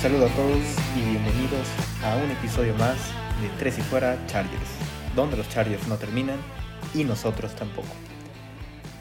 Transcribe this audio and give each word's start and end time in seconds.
saludo 0.00 0.26
a 0.26 0.28
todos 0.34 0.60
y 0.94 1.00
bienvenidos 1.00 1.66
a 2.04 2.16
un 2.16 2.30
episodio 2.30 2.74
más 2.74 2.98
de 3.40 3.48
Tres 3.58 3.78
y 3.78 3.80
Fuera 3.80 4.18
Chargers, 4.26 4.68
donde 5.14 5.38
los 5.38 5.48
Chargers 5.48 5.88
no 5.88 5.96
terminan 5.96 6.38
y 6.94 7.04
nosotros 7.04 7.54
tampoco. 7.56 7.88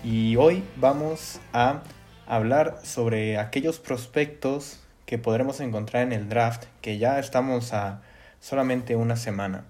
Y 0.06 0.38
hoy 0.38 0.64
vamos 0.78 1.42
a 1.52 1.84
hablar 2.26 2.80
sobre 2.84 3.38
aquellos 3.38 3.80
prospectos 3.80 4.80
que 5.06 5.18
podremos 5.18 5.60
encontrar 5.60 6.04
en 6.04 6.14
el 6.14 6.30
draft, 6.30 6.64
que 6.82 6.98
ya 6.98 7.20
estamos 7.20 7.74
a 7.74 8.02
solamente 8.40 8.96
una 8.96 9.18
semana. 9.18 9.66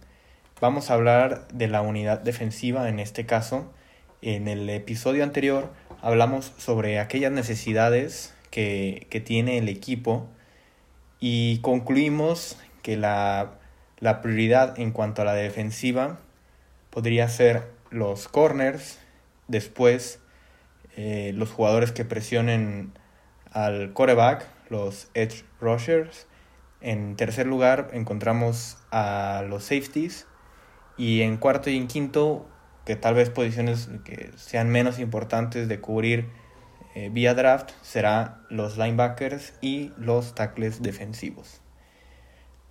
Vamos 0.62 0.92
a 0.92 0.94
hablar 0.94 1.48
de 1.52 1.68
la 1.68 1.82
unidad 1.82 2.20
defensiva 2.20 2.88
en 2.88 3.00
este 3.00 3.26
caso. 3.26 3.74
En 4.22 4.48
el 4.48 4.70
episodio 4.70 5.24
anterior 5.24 5.74
hablamos 6.04 6.54
sobre 6.60 7.00
aquellas 7.00 7.32
necesidades 7.32 8.36
que, 8.52 9.08
que 9.10 9.22
tiene 9.22 9.58
el 9.58 9.70
equipo 9.70 10.30
y 11.28 11.58
concluimos 11.62 12.56
que 12.84 12.98
la, 12.98 13.58
prioridad 14.22 14.80
en 14.80 14.92
cuanto 14.92 15.24
a 15.24 15.26
la 15.26 15.34
defensiva 15.34 16.20
podría 16.92 17.28
ser 17.30 17.64
los 17.90 18.28
corners, 18.28 19.00
después 19.48 20.20
eh, 20.96 21.32
los 21.34 21.50
jugadores 21.50 21.92
que 21.92 22.06
presionen 22.06 22.94
al 23.52 23.92
coreback, 23.94 24.46
los 24.70 25.08
edge 25.16 25.46
rushers. 25.60 26.28
En 26.80 27.16
tercer 27.16 27.48
lugar 27.48 27.90
encontramos 27.94 28.78
a 28.92 29.44
los 29.50 29.64
safeties. 29.64 30.28
Y 30.96 31.22
en 31.22 31.38
cuarto 31.38 31.72
y 31.72 31.78
en 31.78 31.88
quinto, 31.88 32.48
que 32.86 32.96
tal 32.96 33.16
vez 33.16 33.32
posiciones 33.32 33.90
que 34.04 34.30
sean 34.36 34.70
menos 34.70 35.00
importantes 35.00 35.68
de 35.70 35.82
cubrir 35.82 36.30
eh, 36.96 37.10
vía 37.12 37.34
draft, 37.34 37.72
será 37.82 38.40
los 38.50 38.78
linebackers 38.78 39.54
y 39.60 39.92
los 39.98 40.34
tackles 40.34 40.82
defensivos. 40.82 41.60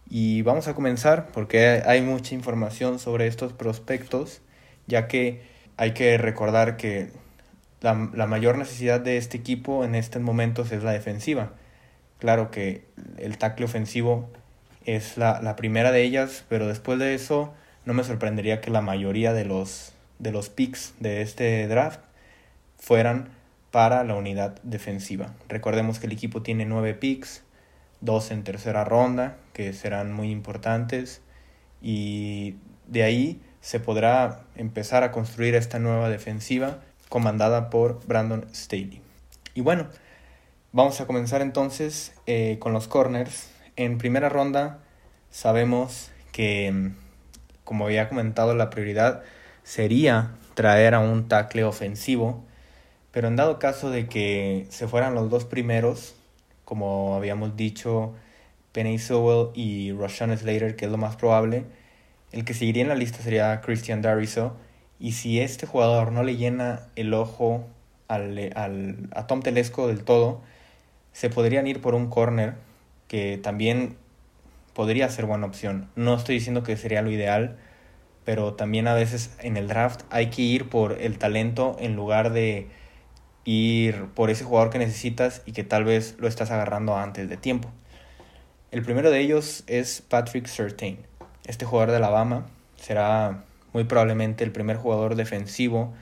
Y 0.09 0.41
vamos 0.41 0.67
a 0.67 0.75
comenzar 0.75 1.29
porque 1.29 1.83
hay 1.85 2.01
mucha 2.01 2.35
información 2.35 2.99
sobre 2.99 3.27
estos 3.27 3.53
prospectos, 3.53 4.41
ya 4.87 5.09
que 5.09 5.43
hay 5.77 5.93
que 5.93 6.17
recordar 6.17 6.79
que 6.79 7.11
la, 7.83 7.95
mayor 7.95 8.57
necesidad 8.57 8.99
de 8.99 9.19
este 9.19 9.37
equipo 9.37 9.85
en 9.85 9.95
estos 9.95 10.23
momentos 10.23 10.73
es 10.73 10.83
la 10.83 10.93
defensiva. 10.93 11.53
Claro 12.19 12.51
que 12.51 12.87
el 13.19 13.37
tackle 13.37 13.67
ofensivo 13.67 14.31
es 14.87 15.19
la, 15.19 15.43
la, 15.43 15.55
primera 15.55 15.93
de 15.93 16.03
ellas, 16.03 16.45
pero 16.49 16.67
después 16.67 16.99
de 16.99 17.15
eso 17.15 17.53
no 17.85 17.93
me 17.93 18.05
sorprendería 18.05 18.63
que 18.63 18.71
la 18.71 18.81
mayoría 18.81 19.35
de 19.35 19.45
los, 19.45 19.93
de 20.19 20.33
los 20.33 20.49
picks 20.49 20.95
de 20.99 21.21
este 21.21 21.69
draft 21.69 22.01
fueran 22.79 23.29
para 23.75 24.05
la 24.05 24.15
unidad 24.15 24.55
defensiva. 24.63 25.35
Recordemos 25.49 25.99
que 25.99 26.07
el 26.07 26.13
equipo 26.13 26.43
tiene 26.43 26.65
nueve 26.65 26.95
picks, 26.95 27.43
dos 28.01 28.31
en 28.31 28.45
tercera 28.45 28.85
ronda, 28.85 29.37
que 29.53 29.73
serán 29.73 30.13
muy 30.13 30.31
importantes, 30.31 31.23
y 31.83 32.55
de 32.87 33.03
ahí 33.03 33.43
se 33.61 33.81
podrá 33.81 34.45
empezar 34.55 35.03
a 35.03 35.11
construir 35.11 35.57
esta 35.57 35.81
nueva 35.81 36.09
defensiva 36.09 36.83
comandada 37.09 37.69
por 37.69 37.99
Brandon 38.07 38.47
Staley. 38.55 39.03
Y 39.55 39.61
bueno, 39.63 39.89
vamos 40.71 41.01
a 41.01 41.09
comenzar 41.09 41.43
entonces 41.43 42.15
eh, 42.27 42.59
con 42.61 42.73
los 42.73 42.87
corners. 42.87 43.51
En 43.75 43.99
primera 43.99 44.29
ronda 44.29 44.79
sabemos 45.33 46.13
que, 46.31 46.93
como 47.65 47.87
había 47.87 48.09
comentado, 48.09 48.55
la 48.55 48.71
prioridad 48.71 49.25
sería 49.65 50.31
traer 50.55 50.95
a 50.95 51.01
un 51.01 51.27
tackle 51.27 51.65
ofensivo 51.65 52.45
pero 53.15 53.29
en 53.29 53.37
dado 53.37 53.61
caso 53.61 53.91
de 53.91 54.09
que 54.09 54.67
se 54.71 54.89
fueran 54.89 55.15
los 55.15 55.31
dos 55.31 55.45
primeros, 55.45 56.17
como 56.65 57.15
habíamos 57.15 57.57
dicho, 57.57 58.13
Penny 58.73 58.99
Sewell 58.99 59.51
y 59.55 59.93
Rashawn 59.93 60.37
Slater, 60.37 60.75
que 60.75 60.87
es 60.87 60.91
lo 60.91 60.99
más 60.99 61.15
probable, 61.15 61.65
el 62.33 62.45
que 62.45 62.55
seguiría 62.55 62.83
en 62.83 62.89
la 62.89 62.97
lista 62.97 63.19
sería 63.19 63.61
Christian 63.61 64.03
Dariso. 64.03 64.57
Y 64.99 65.13
si 65.13 65.39
este 65.39 65.65
jugador 65.65 66.11
no 66.11 66.25
le 66.25 66.37
llena 66.37 66.89
el 66.97 67.15
ojo 67.15 67.65
al, 68.09 68.51
al, 68.57 69.09
a 69.15 69.29
Tom 69.29 69.43
Telesco 69.43 69.87
del 69.87 70.03
todo, 70.03 70.43
se 71.13 71.31
podrían 71.31 71.69
ir 71.69 71.81
por 71.81 71.95
un 71.95 72.11
corner 72.11 72.55
que 73.07 73.39
también 73.39 73.97
podría 74.73 75.09
ser 75.09 75.27
buena 75.27 75.47
opción. 75.47 75.89
No 75.95 76.17
estoy 76.17 76.35
diciendo 76.35 76.65
que 76.65 76.77
sería 76.77 77.01
lo 77.01 77.13
ideal, 77.13 77.59
pero 78.25 78.55
también 78.55 78.89
a 78.89 78.95
veces 78.95 79.37
en 79.39 79.57
el 79.57 79.69
draft 79.69 80.01
hay 80.11 80.31
que 80.31 80.43
ir 80.43 80.69
por 80.69 81.01
el 81.01 81.17
talento 81.17 81.77
en 81.79 81.95
lugar 81.95 82.33
de 82.33 82.83
ir 83.45 84.07
por 84.15 84.31
ese 84.31 84.45
jugador 84.45 84.71
que 84.71 84.79
necesitas 84.79 85.43
y 85.47 85.53
que 85.53 85.65
tal 85.65 85.85
vez 85.85 86.17
lo 86.19 86.29
estás 86.29 86.51
agarrando 86.51 86.97
antes 86.97 87.29
de 87.29 87.37
tiempo. 87.37 87.71
El 88.71 88.83
primero 88.83 89.11
de 89.11 89.21
ellos 89.21 89.65
es 89.67 90.01
Patrick 90.01 90.47
Surtain. 90.47 90.99
Este 91.47 91.65
jugador 91.65 91.91
de 91.91 91.97
Alabama 91.99 92.47
será 92.77 93.45
muy 93.73 93.85
probablemente 93.85 94.45
el 94.45 94.53
primer 94.53 94.77
jugador 94.77 95.15
defensivo 95.15 95.93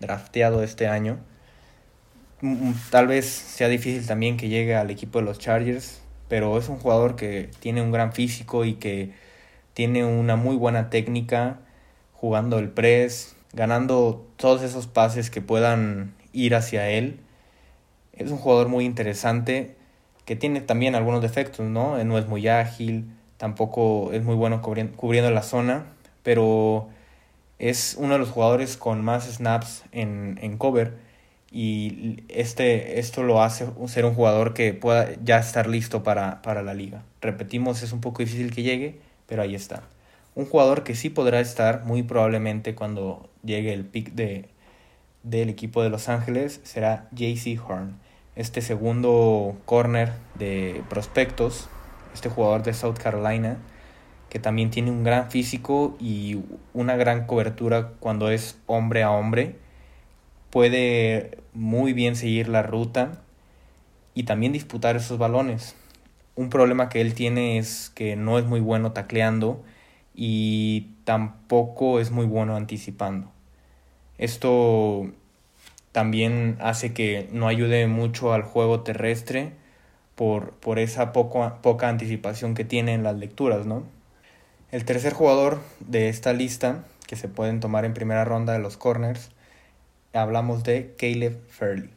drafteado 0.00 0.62
este 0.62 0.86
año. 0.86 1.18
Mm, 2.40 2.70
mm, 2.70 2.74
tal 2.90 3.06
vez 3.06 3.26
sea 3.26 3.68
difícil 3.68 4.06
también 4.06 4.36
que 4.36 4.48
llegue 4.48 4.74
al 4.76 4.90
equipo 4.90 5.18
de 5.18 5.24
los 5.24 5.38
Chargers, 5.38 6.00
pero 6.28 6.58
es 6.58 6.68
un 6.68 6.78
jugador 6.78 7.16
que 7.16 7.50
tiene 7.60 7.82
un 7.82 7.92
gran 7.92 8.12
físico 8.12 8.64
y 8.64 8.74
que 8.74 9.12
tiene 9.74 10.04
una 10.04 10.36
muy 10.36 10.56
buena 10.56 10.90
técnica 10.90 11.58
jugando 12.14 12.58
el 12.58 12.68
press, 12.68 13.36
ganando 13.52 14.26
todos 14.36 14.62
esos 14.62 14.86
pases 14.86 15.30
que 15.30 15.40
puedan 15.40 16.14
ir 16.32 16.54
hacia 16.54 16.88
él. 16.90 17.20
Es 18.12 18.30
un 18.30 18.38
jugador 18.38 18.68
muy 18.68 18.84
interesante 18.84 19.76
que 20.24 20.36
tiene 20.36 20.60
también 20.60 20.94
algunos 20.94 21.22
defectos, 21.22 21.66
¿no? 21.66 22.02
No 22.04 22.18
es 22.18 22.26
muy 22.26 22.48
ágil, 22.48 23.06
tampoco 23.36 24.12
es 24.12 24.22
muy 24.22 24.36
bueno 24.36 24.62
cubriendo, 24.62 25.30
la 25.30 25.42
zona, 25.42 25.86
pero 26.22 26.88
es 27.58 27.96
uno 27.98 28.14
de 28.14 28.18
los 28.18 28.30
jugadores 28.30 28.76
con 28.76 29.04
más 29.04 29.24
snaps 29.26 29.84
en, 29.92 30.38
en 30.42 30.58
cover 30.58 30.94
y 31.52 32.24
este, 32.28 32.98
esto 32.98 33.22
lo 33.22 33.42
hace 33.42 33.66
ser 33.86 34.06
un 34.06 34.14
jugador 34.14 34.54
que 34.54 34.72
pueda 34.72 35.10
ya 35.22 35.38
estar 35.38 35.68
listo 35.68 36.02
para, 36.02 36.40
para 36.40 36.62
la 36.62 36.72
liga. 36.72 37.02
Repetimos, 37.20 37.82
es 37.82 37.92
un 37.92 38.00
poco 38.00 38.22
difícil 38.22 38.54
que 38.54 38.62
llegue, 38.62 39.00
pero 39.26 39.42
ahí 39.42 39.54
está. 39.54 39.82
Un 40.34 40.46
jugador 40.46 40.82
que 40.82 40.94
sí 40.94 41.10
podrá 41.10 41.40
estar 41.40 41.84
muy 41.84 42.02
probablemente 42.02 42.74
cuando 42.74 43.28
llegue 43.44 43.74
el 43.74 43.84
pick 43.84 44.12
de, 44.12 44.48
del 45.22 45.48
equipo 45.48 45.82
de 45.82 45.90
Los 45.90 46.08
Ángeles 46.08 46.60
será 46.64 47.08
JC 47.12 47.58
Horn. 47.66 47.98
Este 48.34 48.60
segundo 48.60 49.56
corner 49.64 50.12
de 50.34 50.82
prospectos, 50.88 51.68
este 52.14 52.28
jugador 52.28 52.62
de 52.62 52.72
South 52.72 52.96
Carolina, 53.02 53.58
que 54.30 54.38
también 54.38 54.70
tiene 54.70 54.90
un 54.90 55.04
gran 55.04 55.30
físico 55.30 55.96
y 56.00 56.40
una 56.72 56.96
gran 56.96 57.26
cobertura 57.26 57.92
cuando 58.00 58.30
es 58.30 58.58
hombre 58.66 59.02
a 59.02 59.10
hombre, 59.10 59.56
puede 60.50 61.38
muy 61.52 61.92
bien 61.92 62.16
seguir 62.16 62.48
la 62.48 62.62
ruta 62.62 63.22
y 64.14 64.24
también 64.24 64.52
disputar 64.52 64.96
esos 64.96 65.18
balones. 65.18 65.76
Un 66.34 66.48
problema 66.48 66.88
que 66.88 67.02
él 67.02 67.14
tiene 67.14 67.58
es 67.58 67.90
que 67.94 68.16
no 68.16 68.38
es 68.38 68.46
muy 68.46 68.60
bueno 68.60 68.92
tacleando 68.92 69.62
y 70.14 70.92
tampoco 71.04 72.00
es 72.00 72.10
muy 72.10 72.24
bueno 72.24 72.56
anticipando. 72.56 73.30
Esto 74.22 75.10
también 75.90 76.56
hace 76.60 76.94
que 76.94 77.28
no 77.32 77.48
ayude 77.48 77.88
mucho 77.88 78.32
al 78.32 78.42
juego 78.42 78.82
terrestre 78.82 79.50
por, 80.14 80.52
por 80.52 80.78
esa 80.78 81.12
poco, 81.12 81.58
poca 81.60 81.88
anticipación 81.88 82.54
que 82.54 82.64
tiene 82.64 82.94
en 82.94 83.02
las 83.02 83.16
lecturas, 83.16 83.66
¿no? 83.66 83.82
El 84.70 84.84
tercer 84.84 85.12
jugador 85.12 85.58
de 85.80 86.08
esta 86.08 86.32
lista, 86.34 86.84
que 87.08 87.16
se 87.16 87.26
pueden 87.26 87.58
tomar 87.58 87.84
en 87.84 87.94
primera 87.94 88.24
ronda 88.24 88.52
de 88.52 88.60
los 88.60 88.76
corners, 88.76 89.32
hablamos 90.12 90.62
de 90.62 90.94
Caleb 90.96 91.40
Fairley. 91.48 91.90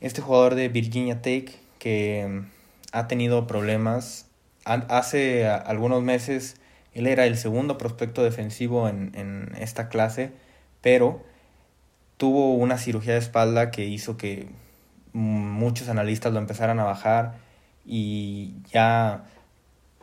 Este 0.00 0.20
jugador 0.20 0.54
de 0.54 0.68
Virginia 0.68 1.20
Tech 1.20 1.50
que 1.80 2.28
mm, 2.28 2.46
ha 2.92 3.08
tenido 3.08 3.48
problemas. 3.48 4.28
Hace 4.64 5.48
algunos 5.48 6.00
meses 6.00 6.58
él 6.94 7.08
era 7.08 7.26
el 7.26 7.36
segundo 7.36 7.76
prospecto 7.76 8.22
defensivo 8.22 8.88
en, 8.88 9.10
en 9.16 9.50
esta 9.58 9.88
clase 9.88 10.30
pero 10.80 11.22
tuvo 12.16 12.54
una 12.54 12.78
cirugía 12.78 13.14
de 13.14 13.20
espalda 13.20 13.70
que 13.70 13.84
hizo 13.86 14.16
que 14.16 14.48
muchos 15.12 15.88
analistas 15.88 16.32
lo 16.32 16.38
empezaran 16.38 16.78
a 16.80 16.84
bajar 16.84 17.34
y 17.86 18.54
ya 18.70 19.24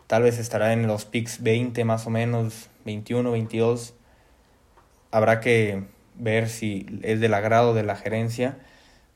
tal 0.07 0.24
vez 0.24 0.39
estará 0.39 0.74
en 0.74 0.88
los 0.88 1.06
picks 1.06 1.44
20 1.44 1.83
más 1.86 2.07
o 2.07 2.10
menos, 2.10 2.69
21, 2.86 3.31
22. 3.31 3.94
Habrá 5.12 5.39
que 5.39 5.83
ver 6.16 6.50
si 6.50 6.86
es 7.04 7.19
del 7.19 7.33
agrado 7.33 7.74
de 7.74 7.83
la 7.83 7.95
gerencia, 7.95 8.57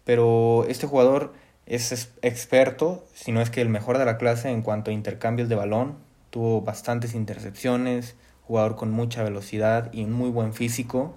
pero 0.03 0.65
este 0.67 0.87
jugador 0.87 1.33
es 1.65 1.91
experto, 2.21 3.05
si 3.13 3.31
no 3.31 3.41
es 3.41 3.49
que 3.49 3.61
el 3.61 3.69
mejor 3.69 3.97
de 3.97 4.05
la 4.05 4.17
clase 4.17 4.49
en 4.49 4.61
cuanto 4.61 4.91
a 4.91 4.93
intercambios 4.93 5.49
de 5.49 5.55
balón, 5.55 5.97
tuvo 6.29 6.61
bastantes 6.61 7.13
intercepciones, 7.13 8.15
jugador 8.43 8.75
con 8.75 8.91
mucha 8.91 9.23
velocidad 9.23 9.91
y 9.93 10.05
muy 10.05 10.29
buen 10.29 10.53
físico 10.53 11.15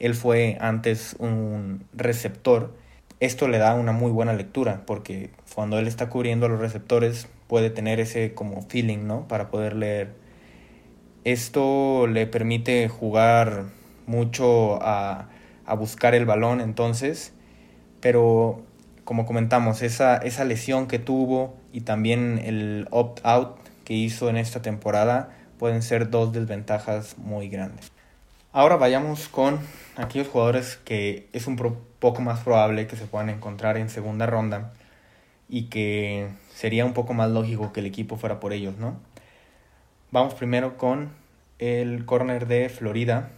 él 0.00 0.14
fue 0.14 0.56
antes 0.60 1.14
un 1.18 1.84
receptor. 1.92 2.74
Esto 3.20 3.48
le 3.48 3.58
da 3.58 3.74
una 3.74 3.92
muy 3.92 4.10
buena 4.10 4.32
lectura 4.32 4.82
porque 4.86 5.30
cuando 5.54 5.78
él 5.78 5.86
está 5.86 6.08
cubriendo 6.08 6.46
a 6.46 6.48
los 6.48 6.58
receptores 6.58 7.28
puede 7.46 7.70
tener 7.70 8.00
ese 8.00 8.34
como 8.34 8.62
feeling, 8.62 9.06
¿no? 9.06 9.28
Para 9.28 9.50
poder 9.50 9.76
leer. 9.76 10.14
Esto 11.24 12.06
le 12.06 12.26
permite 12.26 12.88
jugar 12.88 13.66
mucho 14.06 14.82
a, 14.82 15.28
a 15.66 15.74
buscar 15.74 16.14
el 16.14 16.24
balón 16.24 16.62
entonces, 16.62 17.34
pero 18.00 18.62
como 19.04 19.26
comentamos, 19.26 19.82
esa, 19.82 20.16
esa 20.16 20.44
lesión 20.44 20.86
que 20.86 20.98
tuvo 20.98 21.56
y 21.72 21.82
también 21.82 22.40
el 22.42 22.88
opt-out 22.90 23.58
que 23.84 23.92
hizo 23.92 24.30
en 24.30 24.38
esta 24.38 24.62
temporada 24.62 25.36
pueden 25.58 25.82
ser 25.82 26.08
dos 26.08 26.32
desventajas 26.32 27.18
muy 27.18 27.48
grandes. 27.48 27.92
Ahora 28.52 28.74
vayamos 28.74 29.28
con 29.28 29.60
aquellos 29.94 30.26
jugadores 30.26 30.76
que 30.84 31.28
es 31.32 31.46
un 31.46 31.54
poco 32.00 32.20
más 32.20 32.40
probable 32.40 32.88
que 32.88 32.96
se 32.96 33.06
puedan 33.06 33.30
encontrar 33.30 33.76
en 33.76 33.88
segunda 33.88 34.26
ronda 34.26 34.72
y 35.48 35.66
que 35.66 36.26
sería 36.52 36.84
un 36.84 36.92
poco 36.92 37.14
más 37.14 37.30
lógico 37.30 37.72
que 37.72 37.78
el 37.78 37.86
equipo 37.86 38.16
fuera 38.16 38.40
por 38.40 38.52
ellos, 38.52 38.76
¿no? 38.76 38.98
Vamos 40.10 40.34
primero 40.34 40.76
con 40.76 41.12
el 41.60 42.04
corner 42.06 42.48
de 42.48 42.68
Florida, 42.70 43.30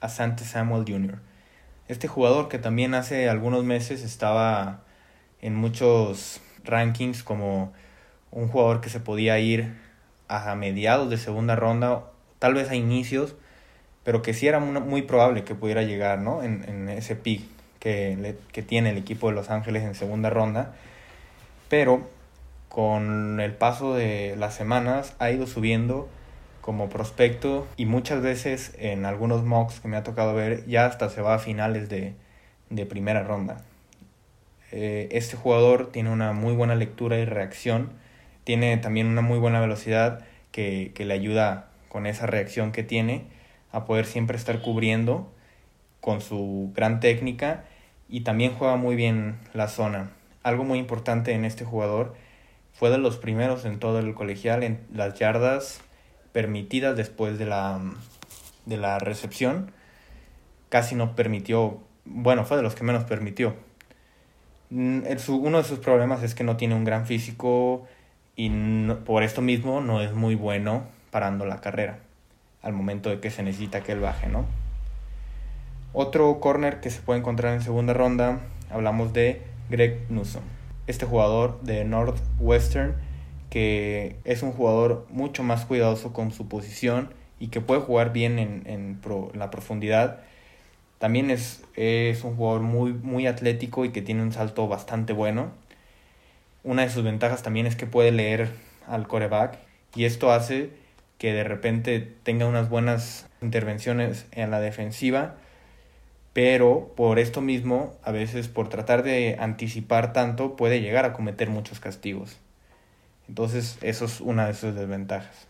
Asante 0.00 0.44
Samuel 0.44 0.90
Jr. 0.90 1.18
Este 1.88 2.08
jugador 2.08 2.48
que 2.48 2.58
también 2.58 2.94
hace 2.94 3.28
algunos 3.28 3.64
meses 3.64 4.02
estaba 4.02 4.84
en 5.42 5.54
muchos 5.54 6.40
rankings 6.64 7.22
como 7.22 7.74
un 8.30 8.48
jugador 8.48 8.80
que 8.80 8.88
se 8.88 9.00
podía 9.00 9.38
ir 9.38 9.76
a 10.28 10.54
mediados 10.54 11.10
de 11.10 11.18
segunda 11.18 11.56
ronda, 11.56 12.04
tal 12.38 12.54
vez 12.54 12.70
a 12.70 12.74
inicios, 12.74 13.36
pero 14.10 14.22
que 14.22 14.34
sí 14.34 14.48
era 14.48 14.58
muy 14.58 15.02
probable 15.02 15.44
que 15.44 15.54
pudiera 15.54 15.84
llegar 15.84 16.18
¿no? 16.18 16.42
en, 16.42 16.64
en 16.68 16.88
ese 16.88 17.14
pick 17.14 17.44
que, 17.78 18.34
que 18.50 18.60
tiene 18.60 18.90
el 18.90 18.98
equipo 18.98 19.28
de 19.28 19.36
Los 19.36 19.50
Ángeles 19.50 19.84
en 19.84 19.94
segunda 19.94 20.30
ronda. 20.30 20.74
Pero 21.68 22.10
con 22.68 23.38
el 23.38 23.52
paso 23.52 23.94
de 23.94 24.34
las 24.36 24.56
semanas 24.56 25.14
ha 25.20 25.30
ido 25.30 25.46
subiendo 25.46 26.08
como 26.60 26.88
prospecto 26.88 27.68
y 27.76 27.86
muchas 27.86 28.20
veces 28.20 28.72
en 28.80 29.04
algunos 29.04 29.44
mocks 29.44 29.78
que 29.78 29.86
me 29.86 29.96
ha 29.96 30.02
tocado 30.02 30.34
ver 30.34 30.66
ya 30.66 30.86
hasta 30.86 31.08
se 31.08 31.22
va 31.22 31.34
a 31.34 31.38
finales 31.38 31.88
de, 31.88 32.14
de 32.68 32.86
primera 32.86 33.22
ronda. 33.22 33.58
Eh, 34.72 35.06
este 35.12 35.36
jugador 35.36 35.92
tiene 35.92 36.10
una 36.10 36.32
muy 36.32 36.54
buena 36.54 36.74
lectura 36.74 37.16
y 37.16 37.26
reacción, 37.26 37.90
tiene 38.42 38.76
también 38.78 39.06
una 39.06 39.22
muy 39.22 39.38
buena 39.38 39.60
velocidad 39.60 40.24
que, 40.50 40.90
que 40.96 41.04
le 41.04 41.14
ayuda 41.14 41.68
con 41.88 42.08
esa 42.08 42.26
reacción 42.26 42.72
que 42.72 42.82
tiene 42.82 43.38
a 43.72 43.84
poder 43.84 44.06
siempre 44.06 44.36
estar 44.36 44.60
cubriendo 44.62 45.30
con 46.00 46.20
su 46.20 46.72
gran 46.74 47.00
técnica 47.00 47.64
y 48.08 48.22
también 48.22 48.54
juega 48.54 48.76
muy 48.76 48.96
bien 48.96 49.38
la 49.54 49.68
zona. 49.68 50.10
Algo 50.42 50.64
muy 50.64 50.78
importante 50.78 51.32
en 51.32 51.44
este 51.44 51.64
jugador 51.64 52.14
fue 52.72 52.90
de 52.90 52.98
los 52.98 53.16
primeros 53.16 53.64
en 53.64 53.78
todo 53.78 53.98
el 53.98 54.14
colegial 54.14 54.62
en 54.62 54.80
las 54.92 55.18
yardas 55.18 55.80
permitidas 56.32 56.96
después 56.96 57.38
de 57.38 57.46
la, 57.46 57.80
de 58.66 58.76
la 58.76 58.98
recepción. 58.98 59.72
Casi 60.68 60.94
no 60.94 61.14
permitió, 61.14 61.80
bueno, 62.04 62.44
fue 62.44 62.56
de 62.56 62.62
los 62.62 62.74
que 62.74 62.84
menos 62.84 63.04
permitió. 63.04 63.54
Mm, 64.70 65.02
uno 65.28 65.58
de 65.58 65.64
sus 65.64 65.80
problemas 65.80 66.22
es 66.22 66.34
que 66.34 66.44
no 66.44 66.56
tiene 66.56 66.74
un 66.74 66.84
gran 66.84 67.06
físico 67.06 67.86
y 68.36 68.50
por 69.04 69.22
esto 69.22 69.42
mismo 69.42 69.80
no 69.80 70.00
es 70.00 70.12
muy 70.12 70.36
bueno 70.36 70.84
parando 71.10 71.44
la 71.44 71.60
carrera 71.60 71.98
al 72.62 72.72
momento 72.72 73.10
de 73.10 73.20
que 73.20 73.30
se 73.30 73.42
necesita 73.42 73.82
que 73.82 73.92
él 73.92 74.00
baje, 74.00 74.28
¿no? 74.28 74.46
Otro 75.92 76.38
corner 76.40 76.80
que 76.80 76.90
se 76.90 77.00
puede 77.00 77.18
encontrar 77.20 77.54
en 77.54 77.62
segunda 77.62 77.92
ronda, 77.92 78.40
hablamos 78.70 79.12
de 79.12 79.42
Greg 79.70 80.06
Newsom. 80.08 80.42
Este 80.86 81.06
jugador 81.06 81.60
de 81.62 81.84
Northwestern 81.84 82.94
que 83.50 84.16
es 84.24 84.42
un 84.42 84.52
jugador 84.52 85.06
mucho 85.10 85.42
más 85.42 85.66
cuidadoso 85.66 86.12
con 86.12 86.30
su 86.30 86.48
posición 86.48 87.12
y 87.40 87.48
que 87.48 87.60
puede 87.60 87.80
jugar 87.80 88.12
bien 88.12 88.38
en, 88.38 88.62
en, 88.66 89.00
la 89.34 89.50
profundidad. 89.50 90.20
También 90.98 91.30
es, 91.30 91.64
es 91.74 92.22
un 92.22 92.36
jugador 92.36 92.62
muy, 92.62 92.92
muy 92.92 93.26
atlético 93.26 93.84
y 93.84 93.90
que 93.90 94.02
tiene 94.02 94.22
un 94.22 94.32
salto 94.32 94.68
bastante 94.68 95.12
bueno. 95.12 95.50
Una 96.62 96.82
de 96.82 96.90
sus 96.90 97.02
ventajas 97.02 97.42
también 97.42 97.66
es 97.66 97.74
que 97.74 97.86
puede 97.86 98.12
leer 98.12 98.50
al 98.86 99.08
coreback 99.08 99.58
y 99.96 100.04
esto 100.04 100.30
hace 100.30 100.70
que 101.20 101.34
de 101.34 101.44
repente 101.44 102.00
tenga 102.22 102.46
unas 102.46 102.70
buenas 102.70 103.28
intervenciones 103.42 104.24
en 104.32 104.50
la 104.50 104.58
defensiva, 104.58 105.34
pero 106.32 106.94
por 106.96 107.18
esto 107.18 107.42
mismo, 107.42 107.94
a 108.02 108.10
veces 108.10 108.48
por 108.48 108.70
tratar 108.70 109.02
de 109.02 109.36
anticipar 109.38 110.14
tanto, 110.14 110.56
puede 110.56 110.80
llegar 110.80 111.04
a 111.04 111.12
cometer 111.12 111.50
muchos 111.50 111.78
castigos. 111.78 112.38
Entonces, 113.28 113.76
eso 113.82 114.06
es 114.06 114.22
una 114.22 114.46
de 114.46 114.54
sus 114.54 114.74
desventajas. 114.74 115.46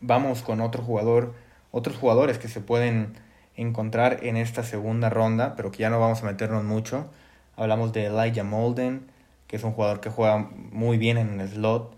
Vamos 0.00 0.42
con 0.42 0.60
otro 0.60 0.82
jugador, 0.82 1.34
otros 1.70 1.96
jugadores 1.96 2.38
que 2.38 2.48
se 2.48 2.60
pueden 2.60 3.14
encontrar 3.54 4.24
en 4.24 4.36
esta 4.36 4.64
segunda 4.64 5.08
ronda, 5.08 5.54
pero 5.54 5.70
que 5.70 5.78
ya 5.78 5.90
no 5.90 6.00
vamos 6.00 6.24
a 6.24 6.26
meternos 6.26 6.64
mucho. 6.64 7.08
Hablamos 7.54 7.92
de 7.92 8.06
Elijah 8.06 8.42
Molden, 8.42 9.06
que 9.46 9.54
es 9.54 9.62
un 9.62 9.70
jugador 9.70 10.00
que 10.00 10.10
juega 10.10 10.38
muy 10.72 10.98
bien 10.98 11.16
en 11.16 11.38
el 11.38 11.48
slot. 11.48 11.94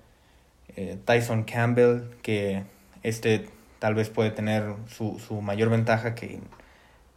Eh, 0.77 0.99
Tyson 1.05 1.45
Campbell, 1.45 2.03
que 2.23 2.65
este 3.03 3.49
tal 3.79 3.95
vez 3.95 4.11
puede 4.11 4.31
tener 4.31 4.75
su, 4.89 5.19
su, 5.19 5.41
mayor 5.41 5.71
ventaja 5.71 6.15
que 6.15 6.41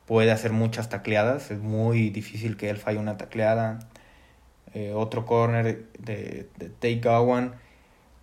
puede 0.05 0.31
hacer 0.31 0.51
muchas 0.51 0.89
tacleadas, 0.89 1.51
es 1.51 1.59
muy 1.59 2.09
difícil 2.09 2.57
que 2.57 2.69
él 2.69 2.77
falle 2.77 2.99
una 2.99 3.17
tacleada. 3.17 3.79
Eh, 4.73 4.93
otro 4.95 5.25
corner 5.25 5.85
de, 5.97 6.47
de 6.57 6.69
Tate 6.69 7.01
Gowan 7.01 7.55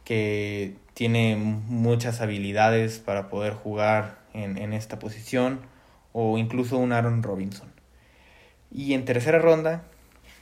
que 0.04 0.76
tiene 0.94 1.36
muchas 1.36 2.20
habilidades 2.20 2.98
para 3.00 3.28
poder 3.28 3.52
jugar 3.54 4.18
en, 4.32 4.56
en 4.56 4.72
esta 4.72 4.98
posición 5.00 5.60
o 6.12 6.38
incluso 6.38 6.78
un 6.78 6.92
Aaron 6.92 7.22
Robinson. 7.22 7.68
Y 8.70 8.94
en 8.94 9.04
tercera 9.04 9.38
ronda, 9.38 9.82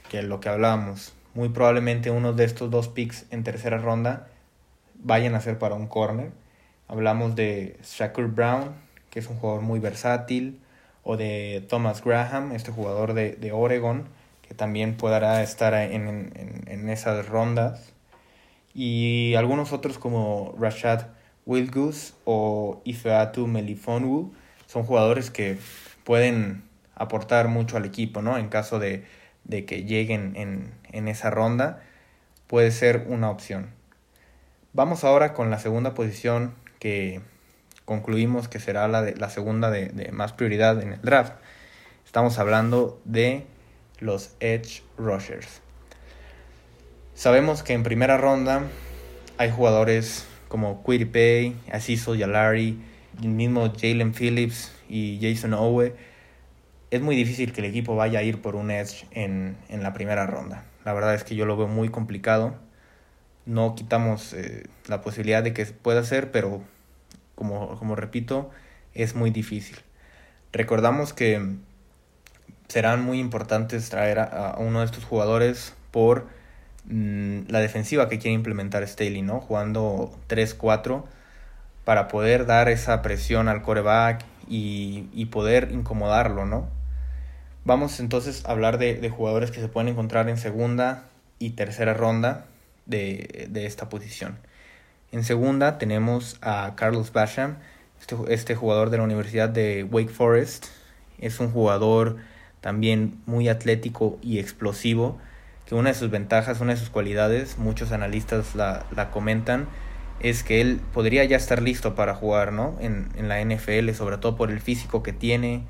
que 0.09 0.19
es 0.19 0.25
lo 0.25 0.39
que 0.39 0.49
hablábamos, 0.49 1.13
muy 1.33 1.49
probablemente 1.49 2.11
uno 2.11 2.33
de 2.33 2.45
estos 2.45 2.69
dos 2.69 2.87
picks 2.87 3.25
en 3.31 3.43
tercera 3.43 3.77
ronda 3.77 4.27
vayan 5.05 5.35
a 5.35 5.39
ser 5.41 5.59
para 5.59 5.75
un 5.75 5.87
corner. 5.87 6.31
Hablamos 6.87 7.35
de 7.35 7.77
Shakur 7.83 8.27
Brown, 8.27 8.73
que 9.11 9.19
es 9.19 9.27
un 9.27 9.37
jugador 9.37 9.61
muy 9.61 9.79
versátil, 9.79 10.59
o 11.03 11.15
de 11.15 11.63
Thomas 11.69 12.03
Graham, 12.03 12.51
este 12.53 12.71
jugador 12.71 13.13
de, 13.13 13.33
de 13.33 13.51
Oregon, 13.51 14.09
que 14.41 14.55
también 14.55 14.97
podrá 14.97 15.43
estar 15.43 15.75
en, 15.75 16.07
en, 16.07 16.63
en, 16.65 16.89
esas 16.89 17.29
rondas. 17.29 17.93
Y 18.73 19.35
algunos 19.35 19.73
otros 19.73 19.99
como 19.99 20.55
Rashad 20.59 21.05
Wilgus 21.45 22.15
o 22.25 22.81
Ifeatu 22.83 23.45
Melifonwu 23.45 24.33
son 24.65 24.83
jugadores 24.83 25.29
que 25.29 25.59
pueden 26.03 26.63
aportar 26.95 27.47
mucho 27.47 27.77
al 27.77 27.85
equipo, 27.85 28.23
¿no? 28.23 28.37
En 28.37 28.49
caso 28.49 28.79
de, 28.79 29.05
de 29.43 29.65
que 29.65 29.83
lleguen 29.83 30.33
en, 30.35 30.73
en 30.91 31.07
esa 31.07 31.29
ronda, 31.29 31.83
puede 32.47 32.71
ser 32.71 33.05
una 33.07 33.29
opción. 33.29 33.74
Vamos 34.75 35.05
ahora 35.05 35.33
con 35.33 35.49
la 35.49 35.57
segunda 35.57 35.93
posición 35.93 36.53
que 36.79 37.21
concluimos 37.85 38.49
que 38.49 38.59
será 38.59 38.89
la, 38.89 39.29
segunda 39.29 39.71
de, 39.71 40.11
más 40.11 40.33
prioridad 40.33 40.81
en 40.81 40.91
el 40.91 41.01
draft. 41.01 41.31
Estamos 42.05 42.39
hablando 42.39 42.99
de 43.05 43.45
los 44.01 44.35
Edge 44.41 44.83
Rushers. 44.97 45.61
Sabemos 47.13 47.63
que 47.63 47.71
en 47.71 47.83
primera 47.83 48.17
ronda 48.17 48.63
hay 49.37 49.49
jugadores 49.49 50.27
como 50.49 50.83
Pay, 50.83 51.55
Asiso 51.71 52.13
Yalari, 52.13 52.77
el 53.23 53.29
mismo 53.29 53.71
Jalen 53.79 54.13
Phillips 54.13 54.73
y 54.89 55.19
Jason 55.21 55.53
Owe. 55.53 55.95
Es 56.91 56.99
muy 56.99 57.15
difícil 57.15 57.53
que 57.53 57.61
el 57.61 57.67
equipo 57.67 57.95
vaya 57.95 58.19
a 58.19 58.23
ir 58.23 58.41
por 58.41 58.57
un 58.57 58.71
Edge 58.71 59.07
en 59.11 59.55
la 59.69 59.93
primera 59.93 60.27
ronda. 60.27 60.65
La 60.83 60.91
verdad 60.91 61.15
es 61.15 61.23
que 61.23 61.37
yo 61.37 61.45
lo 61.45 61.55
veo 61.55 61.69
muy 61.69 61.87
complicado 61.87 62.64
no 63.45 63.75
quitamos 63.75 64.33
eh, 64.33 64.67
la 64.87 65.01
posibilidad 65.01 65.43
de 65.43 65.53
que 65.53 65.65
pueda 65.65 66.03
ser, 66.03 66.31
pero 66.31 66.61
como, 67.35 67.77
como 67.77 67.95
repito, 67.95 68.49
es 68.93 69.15
muy 69.15 69.29
difícil. 69.29 69.77
Recordamos 70.51 71.13
que 71.13 71.55
serán 72.67 73.03
muy 73.03 73.19
importantes 73.19 73.89
traer 73.89 74.19
a, 74.19 74.55
uno 74.57 74.79
de 74.79 74.85
estos 74.85 75.03
jugadores 75.03 75.73
por 75.91 76.27
mm, 76.85 77.41
la 77.49 77.59
defensiva 77.59 78.09
que 78.09 78.19
quiere 78.19 78.33
implementar 78.33 78.87
Staley, 78.87 79.21
¿no? 79.21 79.41
Jugando 79.41 80.17
3-4 80.27 81.03
para 81.83 82.07
poder 82.07 82.47
dar 82.47 82.69
esa 82.69 83.01
presión 83.01 83.47
al 83.47 83.61
coreback 83.61 84.23
y, 84.47 85.07
y, 85.13 85.25
poder 85.25 85.71
incomodarlo, 85.71 86.45
¿no? 86.45 86.67
Vamos 87.63 87.99
entonces 87.99 88.43
a 88.45 88.51
hablar 88.51 88.77
de, 88.77 88.95
de 88.95 89.09
jugadores 89.09 89.51
que 89.51 89.59
se 89.59 89.67
pueden 89.67 89.89
encontrar 89.89 90.29
en 90.29 90.37
segunda 90.37 91.03
y 91.37 91.51
tercera 91.51 91.93
ronda 91.93 92.45
de, 92.85 93.47
de 93.49 93.65
esta 93.65 93.89
posición. 93.89 94.37
En 95.11 95.23
segunda 95.23 95.77
tenemos 95.77 96.37
a 96.41 96.73
Carlos 96.75 97.11
Basham, 97.13 97.57
este, 97.99 98.15
este, 98.29 98.55
jugador 98.55 98.89
de 98.89 98.97
la 98.97 99.03
Universidad 99.03 99.49
de 99.49 99.83
Wake 99.83 100.09
Forest. 100.09 100.67
Es 101.19 101.39
un 101.39 101.51
jugador 101.51 102.17
también 102.61 103.21
muy 103.25 103.47
atlético 103.47 104.19
y 104.21 104.39
explosivo 104.39 105.17
que 105.65 105.75
una 105.75 105.89
de 105.89 105.95
sus 105.95 106.11
ventajas, 106.11 106.61
una 106.61 106.73
de 106.73 106.79
sus 106.79 106.89
cualidades, 106.89 107.57
muchos 107.57 107.91
analistas 107.91 108.55
la, 108.55 108.85
la 108.95 109.09
comentan, 109.09 109.67
es 110.19 110.43
que 110.43 110.61
él 110.61 110.79
podría 110.93 111.23
ya 111.25 111.37
estar 111.37 111.61
listo 111.61 111.95
para 111.95 112.13
jugar 112.13 112.53
¿no? 112.53 112.75
en, 112.79 113.09
en 113.15 113.27
la 113.27 113.43
NFL, 113.43 113.91
sobre 113.91 114.17
todo 114.17 114.35
por 114.35 114.51
el 114.51 114.59
físico 114.59 115.03
que 115.03 115.13
tiene, 115.13 115.63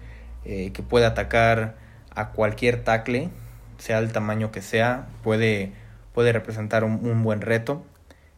eh, 0.44 0.72
que 0.74 0.84
puede 0.84 1.06
atacar 1.06 1.76
a 2.14 2.32
cualquier 2.32 2.84
tackle, 2.84 3.30
sea 3.78 4.00
el 4.00 4.12
tamaño 4.12 4.52
que 4.52 4.62
sea, 4.62 5.08
puede, 5.24 5.72
puede 6.16 6.32
representar 6.32 6.86
un, 6.86 7.24
buen 7.24 7.42
reto. 7.42 7.86